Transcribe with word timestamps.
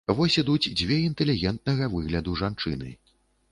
Вось 0.19 0.37
ідуць 0.41 0.71
дзве 0.79 0.97
інтэлігентнага 1.09 1.91
выгляду 1.93 2.37
жанчыны. 2.43 2.93